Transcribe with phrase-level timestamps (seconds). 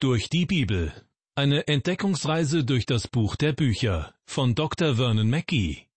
[0.00, 0.92] Durch die Bibel.
[1.34, 4.94] Eine Entdeckungsreise durch das Buch der Bücher von Dr.
[4.94, 5.88] Vernon Mackey.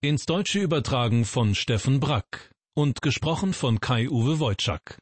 [0.00, 4.96] Ins Deutsche übertragen von Steffen Brack und gesprochen von Kai-Uwe Wojczak.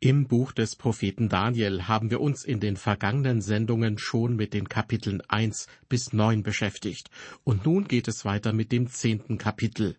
[0.00, 4.68] Im Buch des Propheten Daniel haben wir uns in den vergangenen Sendungen schon mit den
[4.68, 7.08] Kapiteln 1 bis 9 beschäftigt.
[7.44, 9.96] Und nun geht es weiter mit dem zehnten Kapitel.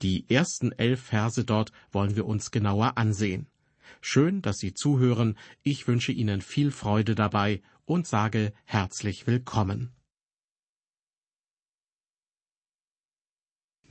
[0.00, 3.46] Die ersten elf Verse dort wollen wir uns genauer ansehen.
[4.00, 5.36] Schön, dass Sie zuhören.
[5.62, 9.92] Ich wünsche Ihnen viel Freude dabei und sage herzlich willkommen.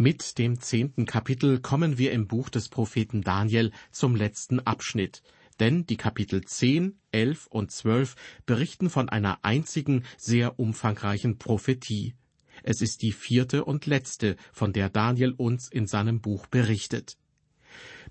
[0.01, 5.21] Mit dem zehnten Kapitel kommen wir im Buch des Propheten Daniel zum letzten Abschnitt,
[5.59, 12.15] denn die Kapitel 10, 11 und 12 berichten von einer einzigen, sehr umfangreichen Prophetie.
[12.63, 17.17] Es ist die vierte und letzte, von der Daniel uns in seinem Buch berichtet.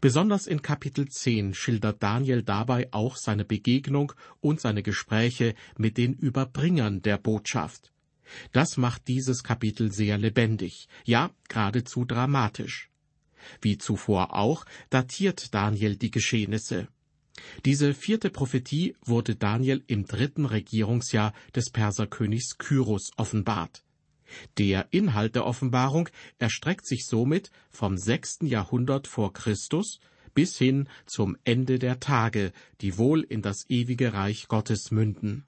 [0.00, 6.14] Besonders in Kapitel 10 schildert Daniel dabei auch seine Begegnung und seine Gespräche mit den
[6.14, 7.92] Überbringern der Botschaft.
[8.52, 12.90] Das macht dieses Kapitel sehr lebendig, ja geradezu dramatisch.
[13.60, 16.88] Wie zuvor auch datiert Daniel die Geschehnisse.
[17.64, 23.84] Diese vierte Prophetie wurde Daniel im dritten Regierungsjahr des Perserkönigs Kyros offenbart.
[24.58, 30.00] Der Inhalt der Offenbarung erstreckt sich somit vom sechsten Jahrhundert vor Christus
[30.34, 35.44] bis hin zum Ende der Tage, die wohl in das ewige Reich Gottes münden.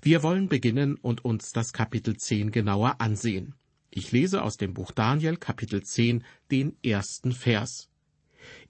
[0.00, 3.54] Wir wollen beginnen und uns das Kapitel 10 genauer ansehen.
[3.90, 7.88] Ich lese aus dem Buch Daniel Kapitel 10 den ersten Vers.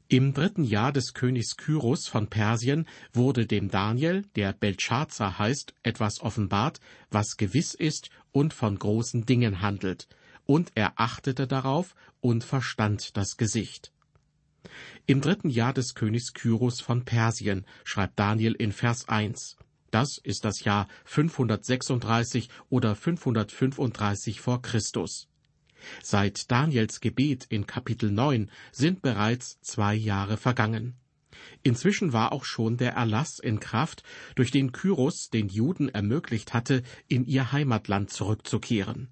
[0.09, 6.21] Im dritten Jahr des Königs Kyros von Persien wurde dem Daniel, der Belshazzar heißt, etwas
[6.21, 6.79] offenbart,
[7.11, 10.07] was gewiss ist und von großen Dingen handelt,
[10.45, 13.91] und er achtete darauf und verstand das Gesicht.
[15.07, 19.57] Im dritten Jahr des Königs Kyros von Persien schreibt Daniel in Vers 1.
[19.91, 25.27] Das ist das Jahr 536 oder 535 vor Christus.
[26.03, 30.95] Seit Daniels Gebet in Kapitel 9 sind bereits zwei Jahre vergangen.
[31.63, 34.03] Inzwischen war auch schon der Erlass in Kraft,
[34.35, 39.09] durch den Kyros den Juden ermöglicht hatte, in ihr Heimatland zurückzukehren.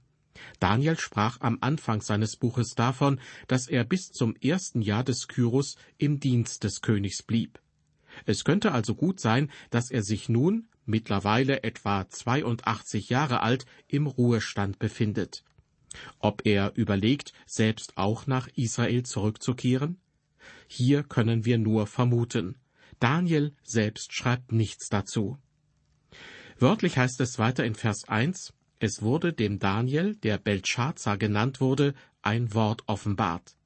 [0.60, 5.76] Daniel sprach am Anfang seines Buches davon, dass er bis zum ersten Jahr des Kyros
[5.98, 7.60] im Dienst des Königs blieb.
[8.26, 14.06] Es könnte also gut sein, dass er sich nun, mittlerweile etwa 82 Jahre alt, im
[14.06, 15.44] Ruhestand befindet.
[16.18, 19.98] Ob er überlegt, selbst auch nach Israel zurückzukehren?
[20.66, 22.56] Hier können wir nur vermuten.
[23.00, 25.38] Daniel selbst schreibt nichts dazu.
[26.58, 31.94] Wörtlich heißt es weiter in Vers 1, es wurde dem Daniel, der Belshazzar genannt wurde,
[32.22, 33.56] ein Wort offenbart.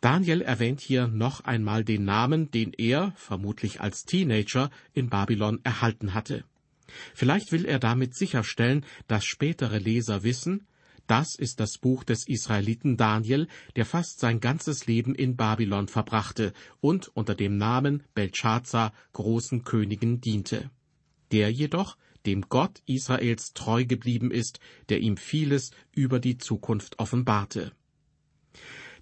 [0.00, 6.14] Daniel erwähnt hier noch einmal den Namen, den er, vermutlich als Teenager, in Babylon erhalten
[6.14, 6.44] hatte.
[7.14, 10.66] Vielleicht will er damit sicherstellen, dass spätere Leser wissen,
[11.06, 16.52] das ist das Buch des Israeliten Daniel, der fast sein ganzes Leben in Babylon verbrachte
[16.80, 20.70] und unter dem Namen Belshazzar großen Königen diente.
[21.32, 21.96] Der jedoch
[22.26, 24.58] dem Gott Israels treu geblieben ist,
[24.88, 27.72] der ihm vieles über die Zukunft offenbarte.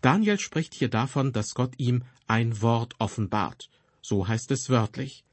[0.03, 3.71] Daniel spricht hier davon, dass Gott ihm ein Wort offenbart.
[4.03, 5.25] So heißt es wörtlich.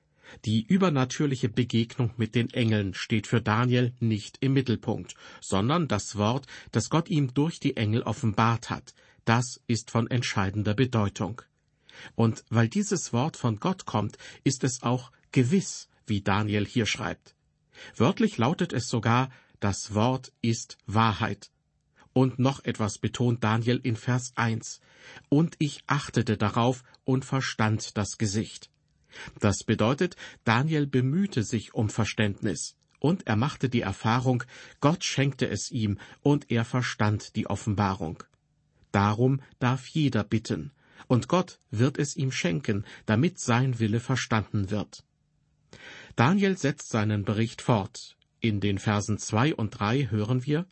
[0.46, 6.47] Die übernatürliche Begegnung mit den Engeln steht für Daniel nicht im Mittelpunkt, sondern das Wort,
[6.72, 8.94] das Gott ihm durch die Engel offenbart hat,
[9.25, 11.42] das ist von entscheidender Bedeutung.
[12.16, 17.36] Und weil dieses Wort von Gott kommt, ist es auch gewiss, wie Daniel hier schreibt.
[17.96, 21.52] Wörtlich lautet es sogar, das Wort ist Wahrheit.
[22.13, 24.81] Und noch etwas betont Daniel in Vers 1.
[25.30, 28.69] Und ich achtete darauf und verstand das Gesicht.
[29.40, 34.44] Das bedeutet, Daniel bemühte sich um Verständnis, und er machte die Erfahrung,
[34.80, 38.24] Gott schenkte es ihm, und er verstand die Offenbarung.
[38.92, 40.72] Darum darf jeder bitten,
[41.08, 45.04] und Gott wird es ihm schenken, damit sein Wille verstanden wird.
[46.16, 48.18] Daniel setzt seinen Bericht fort.
[48.40, 50.66] In den Versen zwei und drei hören wir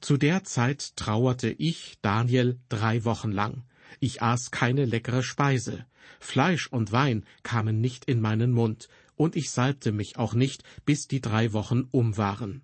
[0.00, 3.64] Zu der Zeit trauerte ich, Daniel, drei Wochen lang.
[4.00, 5.86] Ich aß keine leckere Speise.
[6.20, 11.06] Fleisch und Wein kamen nicht in meinen Mund, und ich salbte mich auch nicht, bis
[11.06, 12.62] die drei Wochen um waren.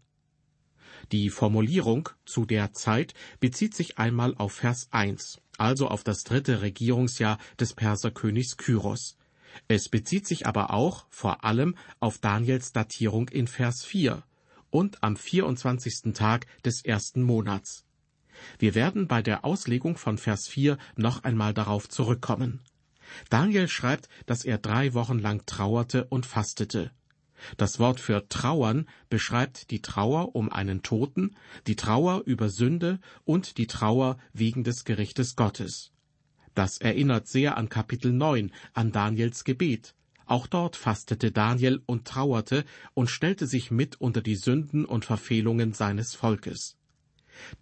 [1.13, 6.63] Die Formulierung zu der Zeit bezieht sich einmal auf Vers 1, also auf das dritte
[6.63, 9.17] Regierungsjahr des Perserkönigs Kyros.
[9.69, 14.23] Es bezieht sich aber auch vor allem auf Daniels Datierung in Vers 4
[14.71, 16.13] und am 24.
[16.15, 17.85] Tag des ersten Monats.
[18.59, 22.61] Wir werden bei der Auslegung von Vers 4 noch einmal darauf zurückkommen.
[23.31, 26.91] Daniel schreibt, dass er drei Wochen lang trauerte und fastete.
[27.57, 31.37] Das Wort für trauern beschreibt die Trauer um einen Toten,
[31.67, 35.93] die Trauer über Sünde und die Trauer wegen des Gerichtes Gottes.
[36.55, 39.95] Das erinnert sehr an Kapitel 9, an Daniels Gebet.
[40.27, 42.65] Auch dort fastete Daniel und trauerte
[42.95, 46.78] und stellte sich mit unter die Sünden und Verfehlungen seines Volkes.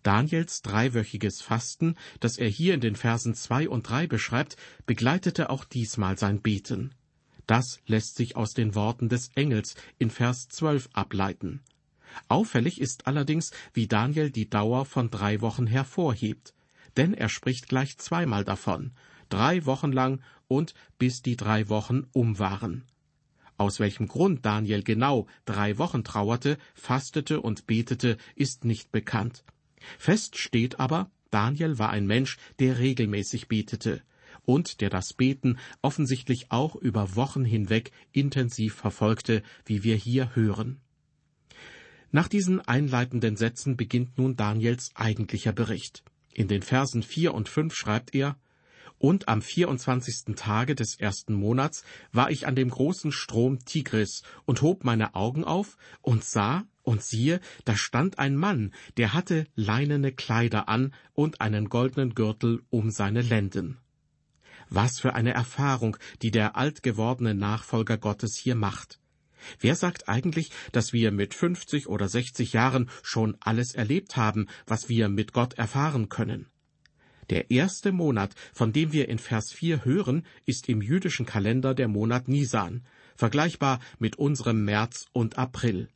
[0.02, 4.56] Daniels dreiwöchiges Fasten, das er hier in den Versen zwei und drei beschreibt,
[4.86, 6.94] begleitete auch diesmal sein Beten.
[7.46, 11.60] Das lässt sich aus den Worten des Engels in Vers 12 ableiten.
[12.28, 16.54] Auffällig ist allerdings, wie Daniel die Dauer von drei Wochen hervorhebt.
[16.96, 18.92] Denn er spricht gleich zweimal davon,
[19.28, 22.84] drei Wochen lang und bis die drei Wochen um waren.
[23.58, 29.44] Aus welchem Grund Daniel genau drei Wochen trauerte, fastete und betete, ist nicht bekannt.
[29.98, 34.02] Fest steht aber, Daniel war ein Mensch, der regelmäßig betete
[34.46, 40.80] und der das Beten offensichtlich auch über Wochen hinweg intensiv verfolgte, wie wir hier hören.
[42.12, 46.04] Nach diesen einleitenden Sätzen beginnt nun Daniels eigentlicher Bericht.
[46.32, 48.38] In den Versen vier und fünf schreibt er
[48.98, 54.62] Und am vierundzwanzigsten Tage des ersten Monats war ich an dem großen Strom Tigris und
[54.62, 60.12] hob meine Augen auf und sah, und siehe, da stand ein Mann, der hatte leinene
[60.12, 63.78] Kleider an und einen goldenen Gürtel um seine Lenden.
[64.68, 69.00] Was für eine Erfahrung, die der alt gewordene Nachfolger Gottes hier macht.
[69.60, 74.88] Wer sagt eigentlich, dass wir mit 50 oder 60 Jahren schon alles erlebt haben, was
[74.88, 76.46] wir mit Gott erfahren können?
[77.30, 81.88] Der erste Monat, von dem wir in Vers 4 hören, ist im jüdischen Kalender der
[81.88, 82.86] Monat Nisan,
[83.16, 85.88] vergleichbar mit unserem März und April.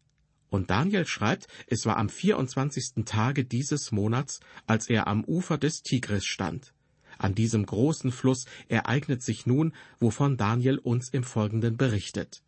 [0.50, 3.05] Und Daniel schreibt, es war am 24.
[3.06, 6.75] Tage dieses Monats, als er am Ufer des Tigris stand.
[7.19, 12.43] An diesem großen Fluss ereignet sich nun, wovon Daniel uns im Folgenden berichtet.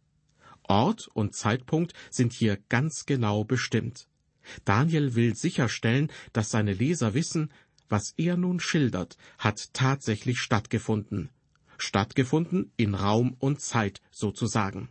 [0.65, 4.09] Ort und Zeitpunkt sind hier ganz genau bestimmt.
[4.65, 7.53] Daniel will sicherstellen, dass seine Leser wissen,
[7.89, 11.31] was er nun schildert, hat tatsächlich stattgefunden.
[11.79, 14.89] Stattgefunden in Raum und Zeit sozusagen.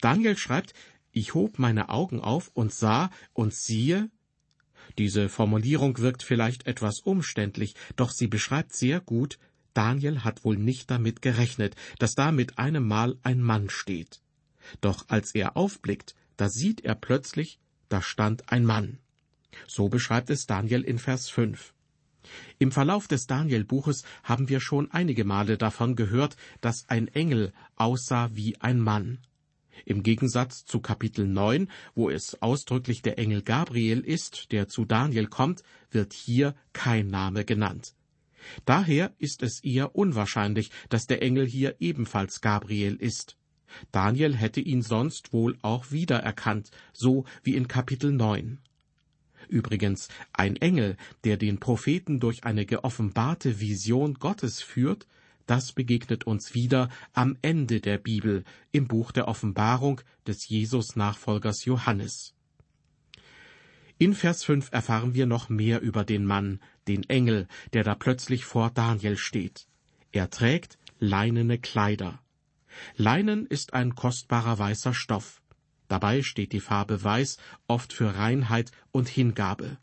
[0.00, 0.72] Daniel schreibt,
[1.16, 4.10] ich hob meine Augen auf und sah und siehe,
[4.98, 9.38] diese Formulierung wirkt vielleicht etwas umständlich, doch sie beschreibt sehr gut,
[9.72, 14.20] Daniel hat wohl nicht damit gerechnet, dass da mit einem Mal ein Mann steht.
[14.82, 18.98] Doch als er aufblickt, da sieht er plötzlich, da stand ein Mann.
[19.66, 21.72] So beschreibt es Daniel in Vers 5.
[22.58, 28.28] Im Verlauf des Daniel-Buches haben wir schon einige Male davon gehört, dass ein Engel aussah
[28.34, 29.18] wie ein Mann.
[29.84, 35.26] Im Gegensatz zu Kapitel 9, wo es ausdrücklich der Engel Gabriel ist, der zu Daniel
[35.26, 37.94] kommt, wird hier kein Name genannt.
[38.64, 43.36] Daher ist es eher unwahrscheinlich, dass der Engel hier ebenfalls Gabriel ist.
[43.92, 48.60] Daniel hätte ihn sonst wohl auch wiedererkannt, so wie in Kapitel 9.
[49.48, 55.06] Übrigens, ein Engel, der den Propheten durch eine geoffenbarte Vision Gottes führt,
[55.46, 62.34] das begegnet uns wieder am Ende der Bibel im Buch der Offenbarung des Jesus-Nachfolgers Johannes.
[63.98, 68.44] In Vers 5 erfahren wir noch mehr über den Mann, den Engel, der da plötzlich
[68.44, 69.66] vor Daniel steht.
[70.12, 72.20] Er trägt leinene Kleider.
[72.96, 75.40] Leinen ist ein kostbarer weißer Stoff.
[75.88, 77.38] Dabei steht die Farbe weiß
[77.68, 79.78] oft für Reinheit und Hingabe.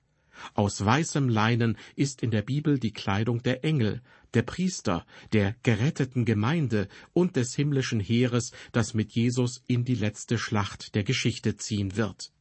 [0.54, 4.02] Aus weißem Leinen ist in der Bibel die Kleidung der Engel,
[4.34, 10.38] der Priester, der geretteten Gemeinde und des himmlischen Heeres, das mit Jesus in die letzte
[10.38, 12.32] Schlacht der Geschichte ziehen wird.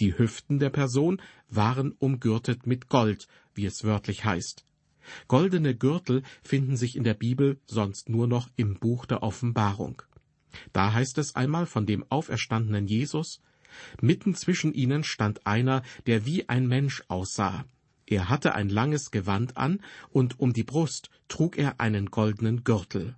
[0.00, 4.64] Die Hüften der Person waren umgürtet mit Gold, wie es wörtlich heißt.
[5.26, 10.02] Goldene Gürtel finden sich in der Bibel sonst nur noch im Buch der Offenbarung.
[10.72, 13.40] Da heißt es einmal von dem auferstandenen Jesus,
[14.00, 17.64] Mitten zwischen ihnen stand einer, der wie ein Mensch aussah.
[18.10, 23.16] Er hatte ein langes Gewand an, und um die Brust trug er einen goldenen Gürtel.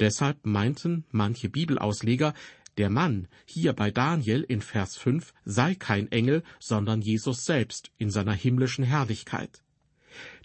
[0.00, 2.34] Deshalb meinten manche Bibelausleger,
[2.78, 8.10] der Mann hier bei Daniel in Vers 5 sei kein Engel, sondern Jesus selbst in
[8.10, 9.62] seiner himmlischen Herrlichkeit.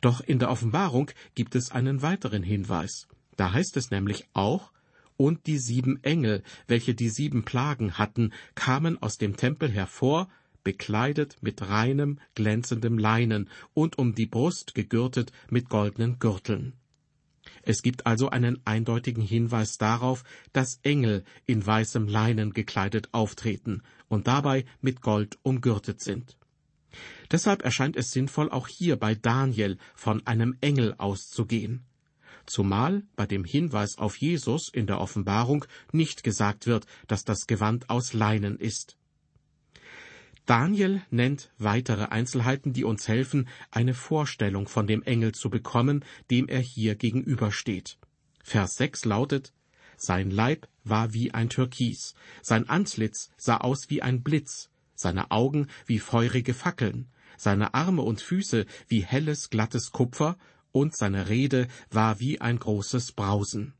[0.02, 3.08] Doch in der Offenbarung gibt es einen weiteren Hinweis.
[3.38, 4.72] Da heißt es nämlich auch,
[5.16, 10.30] und die sieben Engel, welche die sieben Plagen hatten, kamen aus dem Tempel hervor,
[10.68, 16.74] bekleidet mit reinem, glänzendem Leinen und um die Brust gegürtet mit goldenen Gürteln.
[17.62, 24.28] Es gibt also einen eindeutigen Hinweis darauf, dass Engel in weißem Leinen gekleidet auftreten und
[24.28, 26.36] dabei mit Gold umgürtet sind.
[27.32, 31.86] Deshalb erscheint es sinnvoll, auch hier bei Daniel von einem Engel auszugehen.
[32.46, 37.90] zumal bei dem Hinweis auf Jesus in der Offenbarung nicht gesagt wird, dass das Gewand
[37.90, 38.98] aus Leinen ist.
[40.48, 46.48] Daniel nennt weitere Einzelheiten, die uns helfen, eine Vorstellung von dem Engel zu bekommen, dem
[46.48, 47.98] er hier gegenübersteht.
[48.44, 49.54] Vers 6 lautet,
[49.98, 55.68] Sein Leib war wie ein Türkis, sein Antlitz sah aus wie ein Blitz, seine Augen
[55.86, 60.38] wie feurige Fackeln, seine Arme und Füße wie helles, glattes Kupfer,
[60.72, 63.74] und seine Rede war wie ein großes Brausen.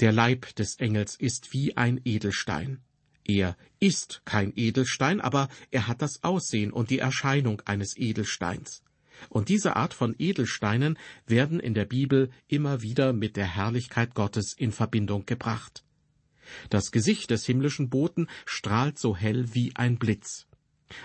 [0.00, 2.80] Der Leib des Engels ist wie ein Edelstein.
[3.28, 8.82] Er ist kein Edelstein, aber er hat das Aussehen und die Erscheinung eines Edelsteins.
[9.28, 14.54] Und diese Art von Edelsteinen werden in der Bibel immer wieder mit der Herrlichkeit Gottes
[14.56, 15.84] in Verbindung gebracht.
[16.70, 20.46] Das Gesicht des himmlischen Boten strahlt so hell wie ein Blitz.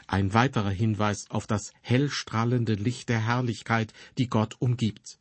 [0.06, 5.18] Ein weiterer Hinweis auf das hellstrahlende Licht der Herrlichkeit, die Gott umgibt.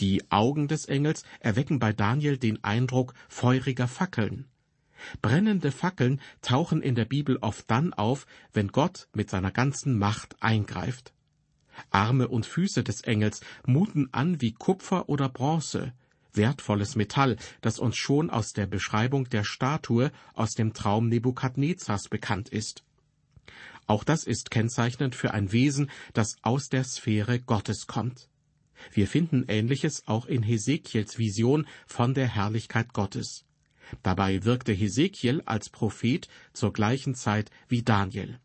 [0.00, 4.46] Die Augen des Engels erwecken bei Daniel den Eindruck feuriger Fackeln.
[5.22, 10.36] Brennende Fackeln tauchen in der Bibel oft dann auf, wenn Gott mit seiner ganzen Macht
[10.42, 11.12] eingreift.
[11.90, 15.92] Arme und Füße des Engels muten an wie Kupfer oder Bronze,
[16.32, 22.48] wertvolles Metall, das uns schon aus der Beschreibung der Statue aus dem Traum Nebukadnezars bekannt
[22.48, 22.84] ist.
[23.86, 28.28] Auch das ist kennzeichnend für ein Wesen, das aus der Sphäre Gottes kommt.
[28.92, 33.45] Wir finden Ähnliches auch in Hesekiels Vision von der Herrlichkeit Gottes.
[34.02, 38.38] Dabei wirkte Hesekiel als Prophet zur gleichen Zeit wie Daniel.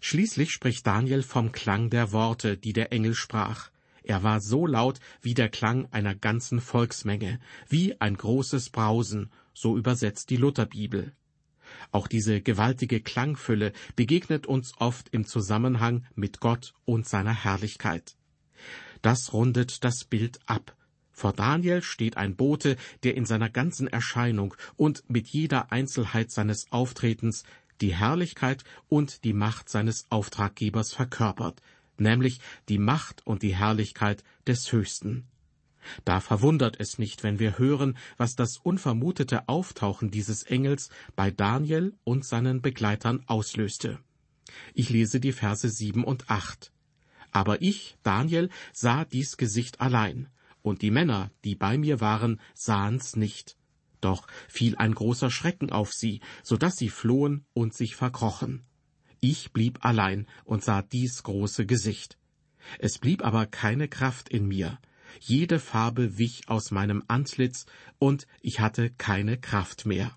[0.00, 3.70] Schließlich spricht Daniel vom Klang der Worte, die der Engel sprach.
[4.02, 7.38] Er war so laut wie der Klang einer ganzen Volksmenge,
[7.68, 11.12] wie ein großes Brausen, so übersetzt die Lutherbibel.
[11.90, 18.16] Auch diese gewaltige Klangfülle begegnet uns oft im Zusammenhang mit Gott und seiner Herrlichkeit.
[19.02, 20.76] Das rundet das Bild ab.
[21.12, 26.72] Vor Daniel steht ein Bote, der in seiner ganzen Erscheinung und mit jeder Einzelheit seines
[26.72, 27.44] Auftretens
[27.80, 31.60] die Herrlichkeit und die Macht seines Auftraggebers verkörpert,
[31.98, 35.26] nämlich die Macht und die Herrlichkeit des Höchsten.
[36.04, 41.94] Da verwundert es nicht, wenn wir hören, was das unvermutete Auftauchen dieses Engels bei Daniel
[42.04, 43.98] und seinen Begleitern auslöste.
[44.74, 46.72] Ich lese die Verse sieben und acht.
[47.32, 50.28] Aber ich, Daniel, sah dies Gesicht allein,
[50.62, 53.56] und die Männer, die bei mir waren, sahen's nicht.
[54.00, 58.64] Doch fiel ein großer Schrecken auf sie, so dass sie flohen und sich verkrochen.
[59.20, 62.18] Ich blieb allein und sah dies große Gesicht.
[62.78, 64.78] Es blieb aber keine Kraft in mir,
[65.20, 67.66] jede Farbe wich aus meinem Antlitz,
[67.98, 70.16] und ich hatte keine Kraft mehr.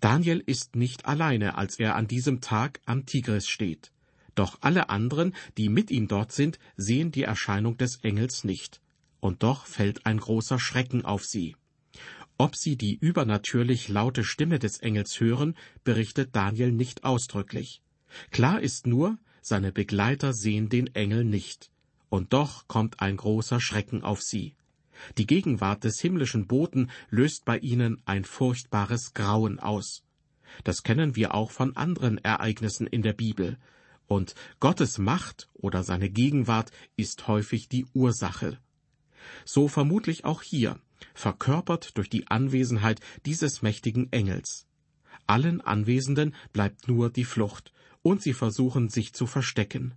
[0.00, 3.92] Daniel ist nicht alleine, als er an diesem Tag am Tigris steht.
[4.34, 8.81] Doch alle anderen, die mit ihm dort sind, sehen die Erscheinung des Engels nicht.
[9.22, 11.54] Und doch fällt ein großer Schrecken auf sie.
[12.38, 17.82] Ob sie die übernatürlich laute Stimme des Engels hören, berichtet Daniel nicht ausdrücklich.
[18.32, 21.70] Klar ist nur, seine Begleiter sehen den Engel nicht
[22.12, 24.54] und doch kommt ein großer Schrecken auf sie.
[25.16, 30.02] Die Gegenwart des himmlischen Boten löst bei ihnen ein furchtbares Grauen aus.
[30.62, 33.56] Das kennen wir auch von anderen Ereignissen in der Bibel.
[34.08, 38.58] Und Gottes Macht oder seine Gegenwart ist häufig die Ursache.
[39.44, 40.78] So vermutlich auch hier,
[41.14, 44.66] verkörpert durch die Anwesenheit dieses mächtigen Engels.
[45.26, 49.94] Allen Anwesenden bleibt nur die Flucht, und sie versuchen sich zu verstecken.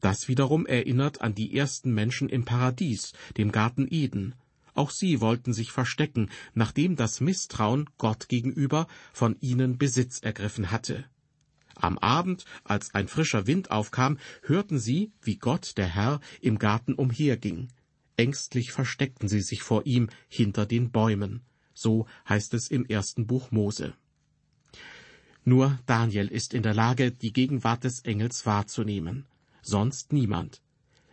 [0.00, 4.34] Das wiederum erinnert an die ersten Menschen im Paradies, dem Garten Eden.
[4.74, 11.04] Auch sie wollten sich verstecken, nachdem das Misstrauen Gott gegenüber von ihnen Besitz ergriffen hatte.
[11.74, 16.94] Am Abend, als ein frischer Wind aufkam, hörten sie, wie Gott, der Herr, im Garten
[16.94, 17.68] umherging.
[18.16, 21.42] Ängstlich versteckten sie sich vor ihm hinter den Bäumen.
[21.74, 23.94] So heißt es im ersten Buch Mose.
[25.44, 29.26] Nur Daniel ist in der Lage, die Gegenwart des Engels wahrzunehmen
[29.62, 30.60] sonst niemand.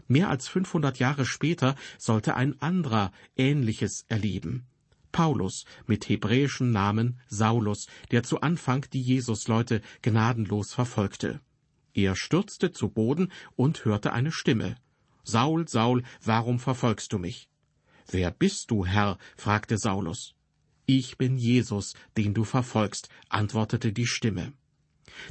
[0.08, 4.66] Mehr als 500 Jahre später sollte ein anderer Ähnliches erleben.
[5.12, 11.42] Paulus mit hebräischem Namen Saulus, der zu Anfang die Jesusleute gnadenlos verfolgte.
[11.94, 14.76] Er stürzte zu Boden und hörte eine Stimme.
[15.30, 17.50] Saul, Saul, warum verfolgst du mich?
[18.12, 19.18] Wer bist du, Herr?
[19.38, 20.34] fragte Saulus.
[20.88, 24.54] Ich bin Jesus, den du verfolgst, antwortete die Stimme.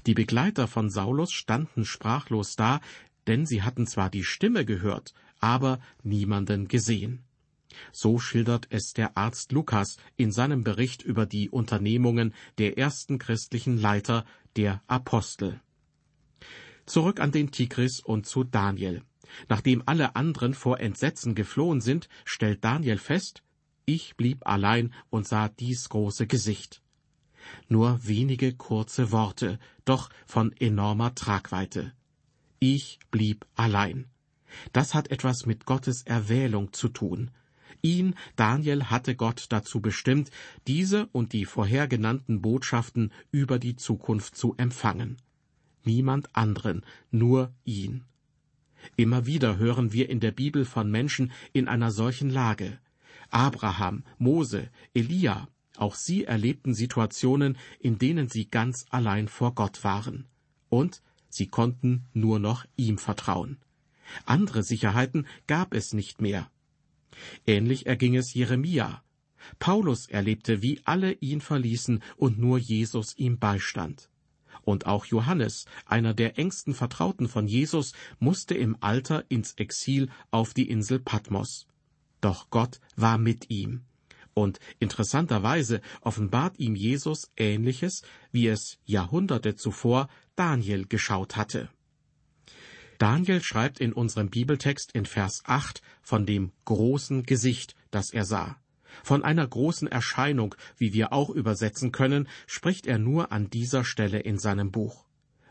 [0.07, 2.81] Die Begleiter von Saulus standen sprachlos da,
[3.27, 7.25] denn sie hatten zwar die Stimme gehört, aber niemanden gesehen.
[7.93, 13.79] So schildert es der Arzt Lukas in seinem Bericht über die Unternehmungen der ersten christlichen
[13.79, 14.25] Leiter,
[14.57, 15.61] der Apostel.
[16.87, 19.03] Zurück an den Tigris und zu Daniel.
[19.49, 23.43] Nachdem alle anderen vor Entsetzen geflohen sind, stellt Daniel fest,
[23.85, 26.83] ich blieb allein und sah dies große Gesicht.
[27.69, 31.93] Nur wenige kurze Worte, doch von enormer Tragweite.
[32.59, 34.07] Ich blieb allein.
[34.73, 37.31] Das hat etwas mit Gottes Erwählung zu tun.
[37.81, 40.31] Ihn, Daniel, hatte Gott dazu bestimmt,
[40.67, 45.17] diese und die vorhergenannten Botschaften über die Zukunft zu empfangen.
[45.85, 48.05] Niemand anderen, nur ihn.
[48.97, 52.79] Immer wieder hören wir in der Bibel von Menschen in einer solchen Lage.
[53.31, 60.27] Abraham, Mose, Elia, auch sie erlebten Situationen, in denen sie ganz allein vor Gott waren.
[60.69, 63.59] Und sie konnten nur noch ihm vertrauen.
[64.25, 66.51] Andere Sicherheiten gab es nicht mehr.
[67.47, 69.03] Ähnlich erging es Jeremia.
[69.59, 74.11] Paulus erlebte, wie alle ihn verließen und nur Jesus ihm beistand.
[74.69, 80.53] Und auch Johannes, einer der engsten Vertrauten von Jesus, musste im Alter ins Exil auf
[80.53, 81.67] die Insel Patmos.
[82.21, 83.87] Doch Gott war mit ihm.
[84.35, 91.71] Und interessanterweise offenbart ihm Jesus Ähnliches, wie es Jahrhunderte zuvor Daniel geschaut hatte.
[92.99, 98.61] Daniel schreibt in unserem Bibeltext in Vers 8 von dem großen Gesicht, das er sah.
[99.03, 104.21] Von einer großen Erscheinung, wie wir auch übersetzen können, spricht er nur an dieser Stelle
[104.21, 105.05] in seinem Buch.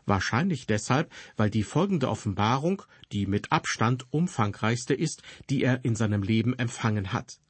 [0.06, 6.22] Wahrscheinlich deshalb, weil die folgende Offenbarung die mit Abstand umfangreichste ist, die er in seinem
[6.22, 7.40] Leben empfangen hat.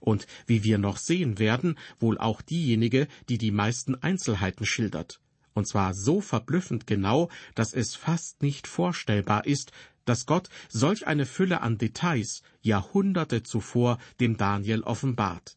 [0.00, 5.20] Und wie wir noch sehen werden, wohl auch diejenige, die die meisten Einzelheiten schildert
[5.58, 9.72] und zwar so verblüffend genau, dass es fast nicht vorstellbar ist,
[10.08, 15.56] dass Gott solch eine Fülle an Details Jahrhunderte zuvor dem Daniel offenbart.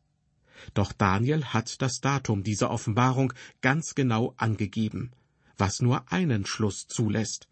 [0.73, 5.11] Doch Daniel hat das Datum dieser Offenbarung ganz genau angegeben,
[5.57, 7.47] was nur einen Schluss zulässt.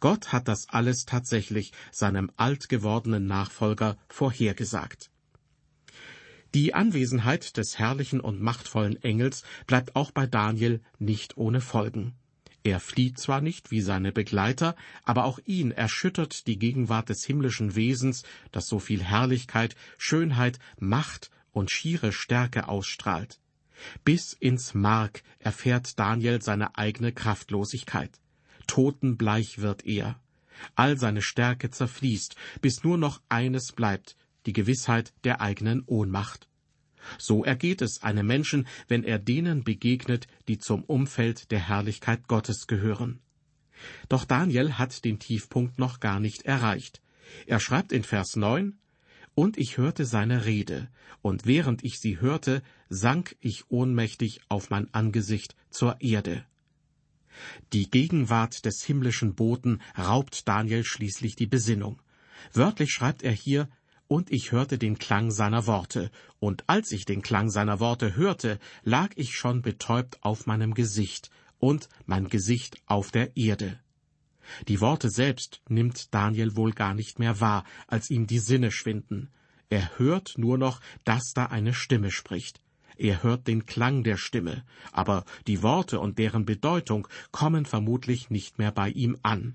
[0.00, 5.10] Gott hat das alles tatsächlich seinem alt gewordenen Nachfolger vorhergesagt.
[6.54, 12.14] Die Anwesenheit des herrlichen und machtvollen Engels bleibt auch bei Daniel nicht ohne Folgen.
[12.64, 17.74] Er flieht zwar nicht wie seine Begleiter, aber auch ihn erschüttert die Gegenwart des himmlischen
[17.74, 18.22] Wesens,
[18.52, 23.40] das so viel Herrlichkeit, Schönheit, Macht und schiere Stärke ausstrahlt.
[24.04, 28.20] Bis ins Mark erfährt Daniel seine eigene Kraftlosigkeit.
[28.68, 30.20] Totenbleich wird er.
[30.76, 36.48] All seine Stärke zerfließt, bis nur noch eines bleibt, die Gewissheit der eigenen Ohnmacht.
[37.18, 42.66] So ergeht es einem Menschen, wenn er denen begegnet, die zum Umfeld der Herrlichkeit Gottes
[42.66, 43.20] gehören.
[44.08, 47.02] Doch Daniel hat den Tiefpunkt noch gar nicht erreicht.
[47.46, 48.78] Er schreibt in Vers 9,
[49.34, 50.88] Und ich hörte seine Rede,
[51.22, 56.44] und während ich sie hörte, sank ich ohnmächtig auf mein Angesicht zur Erde.
[57.72, 62.02] Die Gegenwart des himmlischen Boten raubt Daniel schließlich die Besinnung.
[62.52, 63.68] Wörtlich schreibt er hier,
[64.12, 68.58] und ich hörte den Klang seiner Worte, und als ich den Klang seiner Worte hörte,
[68.82, 73.80] lag ich schon betäubt auf meinem Gesicht, und mein Gesicht auf der Erde.
[74.68, 79.30] Die Worte selbst nimmt Daniel wohl gar nicht mehr wahr, als ihm die Sinne schwinden.
[79.70, 82.60] Er hört nur noch, dass da eine Stimme spricht.
[82.98, 88.58] Er hört den Klang der Stimme, aber die Worte und deren Bedeutung kommen vermutlich nicht
[88.58, 89.54] mehr bei ihm an.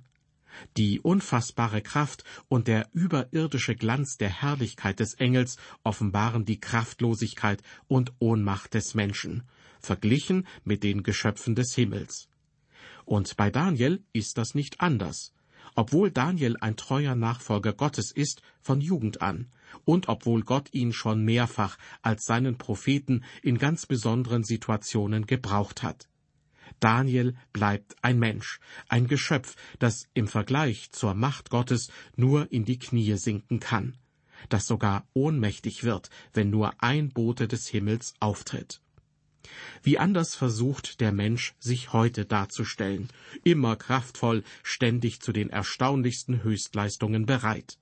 [0.77, 8.13] Die unfassbare Kraft und der überirdische Glanz der Herrlichkeit des Engels offenbaren die Kraftlosigkeit und
[8.19, 9.43] Ohnmacht des Menschen,
[9.79, 12.29] verglichen mit den Geschöpfen des Himmels.
[13.05, 15.33] Und bei Daniel ist das nicht anders.
[15.75, 19.47] Obwohl Daniel ein treuer Nachfolger Gottes ist von Jugend an,
[19.85, 26.07] und obwohl Gott ihn schon mehrfach als seinen Propheten in ganz besonderen Situationen gebraucht hat.
[26.79, 32.79] Daniel bleibt ein Mensch, ein Geschöpf, das im Vergleich zur Macht Gottes nur in die
[32.79, 33.97] Knie sinken kann,
[34.49, 38.81] das sogar ohnmächtig wird, wenn nur ein Bote des Himmels auftritt.
[39.81, 43.09] Wie anders versucht der Mensch, sich heute darzustellen,
[43.43, 47.77] immer kraftvoll, ständig zu den erstaunlichsten Höchstleistungen bereit.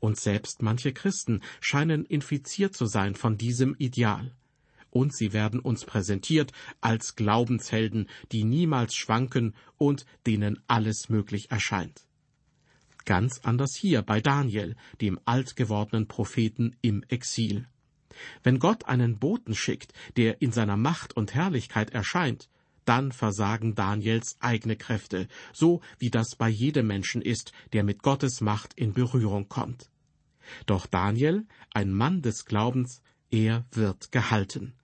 [0.00, 4.32] Und selbst manche Christen scheinen infiziert zu sein von diesem Ideal
[4.90, 12.06] und sie werden uns präsentiert als Glaubenshelden, die niemals schwanken und denen alles möglich erscheint.
[13.04, 17.66] Ganz anders hier bei Daniel, dem alt gewordenen Propheten im Exil.
[18.42, 22.48] Wenn Gott einen Boten schickt, der in seiner Macht und Herrlichkeit erscheint,
[22.84, 28.40] dann versagen Daniels eigene Kräfte, so wie das bei jedem Menschen ist, der mit Gottes
[28.40, 29.90] Macht in Berührung kommt.
[30.64, 34.74] Doch Daniel, ein Mann des Glaubens, er wird gehalten.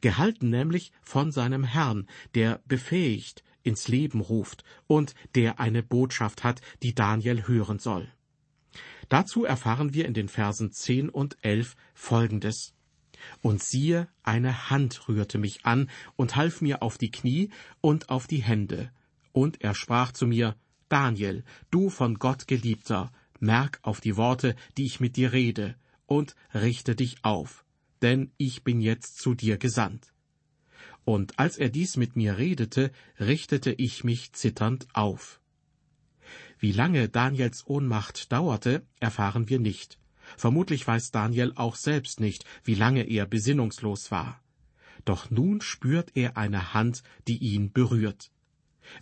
[0.00, 6.60] Gehalten nämlich von seinem Herrn, der befähigt, ins Leben ruft und der eine Botschaft hat,
[6.82, 8.08] die Daniel hören soll.
[9.08, 12.74] Dazu erfahren wir in den Versen 10 und 11 Folgendes.
[13.40, 18.26] Und siehe, eine Hand rührte mich an und half mir auf die Knie und auf
[18.26, 18.90] die Hände.
[19.32, 20.56] Und er sprach zu mir,
[20.88, 26.36] Daniel, du von Gott geliebter, merk auf die Worte, die ich mit dir rede, und
[26.52, 27.63] richte dich auf,
[28.02, 30.12] denn ich bin jetzt zu dir gesandt.
[31.04, 35.40] Und als er dies mit mir redete, richtete ich mich zitternd auf.
[36.58, 39.98] Wie lange Daniels Ohnmacht dauerte, erfahren wir nicht.
[40.36, 44.40] Vermutlich weiß Daniel auch selbst nicht, wie lange er besinnungslos war.
[45.04, 48.30] Doch nun spürt er eine Hand, die ihn berührt.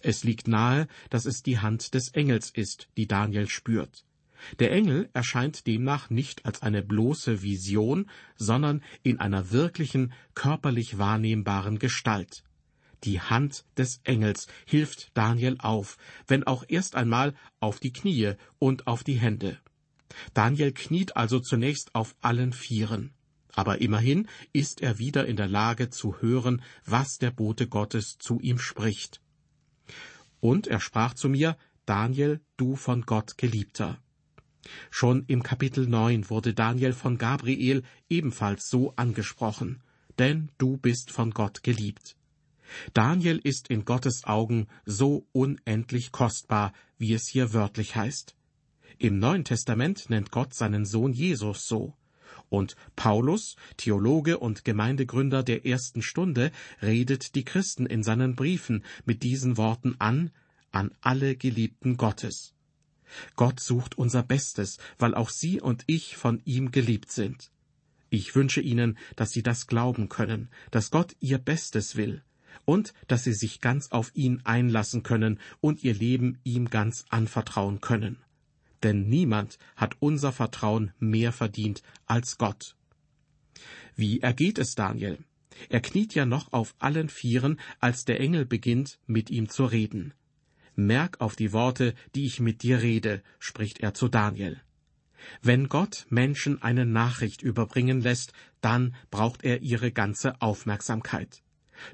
[0.00, 4.04] Es liegt nahe, dass es die Hand des Engels ist, die Daniel spürt.
[4.58, 11.78] Der Engel erscheint demnach nicht als eine bloße Vision, sondern in einer wirklichen, körperlich wahrnehmbaren
[11.78, 12.44] Gestalt.
[13.04, 18.86] Die Hand des Engels hilft Daniel auf, wenn auch erst einmal auf die Knie und
[18.86, 19.58] auf die Hände.
[20.34, 23.12] Daniel kniet also zunächst auf allen Vieren.
[23.54, 28.40] Aber immerhin ist er wieder in der Lage zu hören, was der Bote Gottes zu
[28.40, 29.20] ihm spricht.
[30.40, 34.00] Und er sprach zu mir, Daniel, du von Gott geliebter.
[34.90, 39.82] Schon im Kapitel 9 wurde Daniel von Gabriel ebenfalls so angesprochen,
[40.18, 42.16] denn du bist von Gott geliebt.
[42.94, 48.36] Daniel ist in Gottes Augen so unendlich kostbar, wie es hier wörtlich heißt.
[48.98, 51.96] Im Neuen Testament nennt Gott seinen Sohn Jesus so.
[52.48, 59.22] Und Paulus, Theologe und Gemeindegründer der ersten Stunde, redet die Christen in seinen Briefen mit
[59.22, 60.30] diesen Worten an,
[60.70, 62.54] an alle Geliebten Gottes.
[63.36, 67.50] Gott sucht unser Bestes, weil auch Sie und ich von ihm geliebt sind.
[68.10, 72.22] Ich wünsche Ihnen, dass Sie das glauben können, dass Gott Ihr Bestes will
[72.64, 77.80] und dass Sie sich ganz auf ihn einlassen können und Ihr Leben ihm ganz anvertrauen
[77.80, 78.18] können.
[78.82, 82.76] Denn niemand hat unser Vertrauen mehr verdient als Gott.
[83.94, 85.18] Wie ergeht es Daniel?
[85.68, 90.14] Er kniet ja noch auf allen Vieren, als der Engel beginnt, mit ihm zu reden.
[90.74, 94.60] Merk auf die Worte, die ich mit dir rede, spricht er zu Daniel.
[95.40, 101.42] Wenn Gott Menschen eine Nachricht überbringen lässt, dann braucht er ihre ganze Aufmerksamkeit.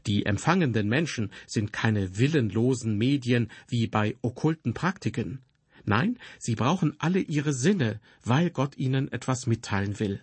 [0.06, 5.40] Die empfangenden Menschen sind keine willenlosen Medien wie bei okkulten Praktiken.
[5.84, 10.20] Nein, sie brauchen alle ihre Sinne, weil Gott ihnen etwas mitteilen will.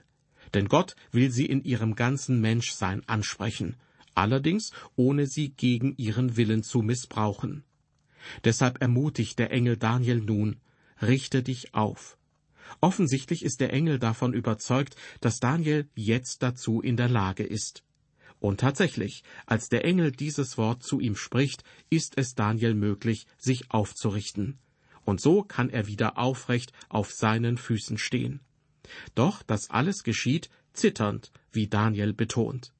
[0.54, 3.76] Denn Gott will sie in ihrem ganzen Menschsein ansprechen,
[4.14, 7.64] allerdings ohne sie gegen ihren Willen zu missbrauchen.
[8.44, 10.58] Deshalb ermutigt der Engel Daniel nun,
[11.02, 12.18] richte dich auf.
[12.82, 17.84] Offensichtlich ist der Engel davon überzeugt, dass Daniel jetzt dazu in der Lage ist.
[18.40, 23.72] Und tatsächlich, als der Engel dieses Wort zu ihm spricht, ist es Daniel möglich, sich
[23.72, 24.60] aufzurichten.
[25.04, 28.42] Und so kann er wieder aufrecht auf seinen Füßen stehen.
[29.14, 32.74] Doch das alles geschieht zitternd, wie Daniel betont.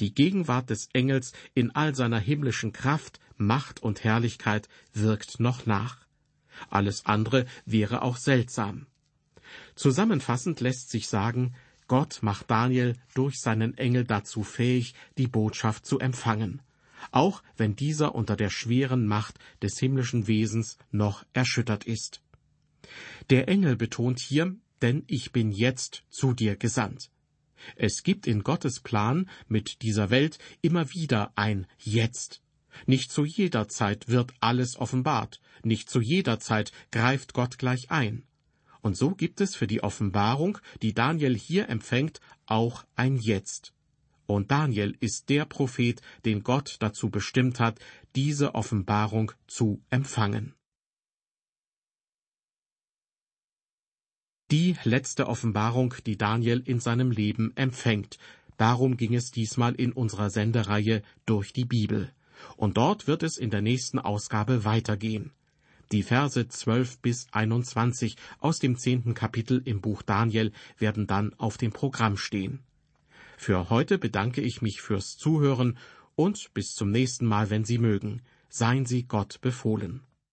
[0.00, 6.06] Die Gegenwart des Engels in all seiner himmlischen Kraft, Macht und Herrlichkeit wirkt noch nach.
[6.70, 8.86] Alles andere wäre auch seltsam.
[9.74, 11.54] Zusammenfassend lässt sich sagen,
[11.88, 16.62] Gott macht Daniel durch seinen Engel dazu fähig, die Botschaft zu empfangen,
[17.10, 22.22] auch wenn dieser unter der schweren Macht des himmlischen Wesens noch erschüttert ist.
[23.30, 27.10] Der Engel betont hier, denn ich bin jetzt zu dir gesandt.
[27.76, 32.42] Es gibt in Gottes Plan mit dieser Welt immer wieder ein Jetzt.
[32.86, 38.24] Nicht zu jeder Zeit wird alles offenbart, nicht zu jeder Zeit greift Gott gleich ein.
[38.80, 43.72] Und so gibt es für die Offenbarung, die Daniel hier empfängt, auch ein Jetzt.
[44.26, 47.78] Und Daniel ist der Prophet, den Gott dazu bestimmt hat,
[48.16, 50.54] diese Offenbarung zu empfangen.
[54.50, 58.18] Die letzte Offenbarung, die Daniel in seinem Leben empfängt.
[58.58, 62.12] Darum ging es diesmal in unserer Sendereihe durch die Bibel.
[62.56, 65.32] Und dort wird es in der nächsten Ausgabe weitergehen.
[65.92, 71.58] Die Verse 12 bis 21 aus dem zehnten Kapitel im Buch Daniel werden dann auf
[71.58, 72.60] dem Programm stehen.
[73.36, 75.76] Für heute bedanke ich mich fürs Zuhören
[76.14, 78.22] und bis zum nächsten Mal, wenn Sie mögen.
[78.48, 80.00] Seien Sie Gott befohlen.